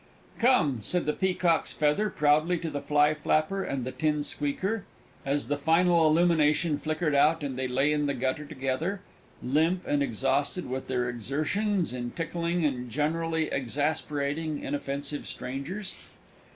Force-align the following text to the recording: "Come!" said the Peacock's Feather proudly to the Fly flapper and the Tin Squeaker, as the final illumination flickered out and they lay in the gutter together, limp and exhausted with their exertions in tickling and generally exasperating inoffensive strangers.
"Come!" 0.39 0.79
said 0.81 1.05
the 1.05 1.13
Peacock's 1.13 1.73
Feather 1.73 2.09
proudly 2.09 2.57
to 2.57 2.71
the 2.71 2.81
Fly 2.81 3.13
flapper 3.13 3.63
and 3.63 3.85
the 3.85 3.91
Tin 3.91 4.23
Squeaker, 4.23 4.83
as 5.27 5.47
the 5.47 5.59
final 5.59 6.07
illumination 6.07 6.79
flickered 6.79 7.13
out 7.13 7.43
and 7.43 7.55
they 7.55 7.67
lay 7.67 7.93
in 7.93 8.07
the 8.07 8.15
gutter 8.15 8.43
together, 8.45 9.01
limp 9.43 9.85
and 9.85 10.01
exhausted 10.01 10.67
with 10.67 10.87
their 10.87 11.07
exertions 11.07 11.93
in 11.93 12.09
tickling 12.09 12.65
and 12.65 12.89
generally 12.89 13.51
exasperating 13.51 14.63
inoffensive 14.63 15.27
strangers. 15.27 15.93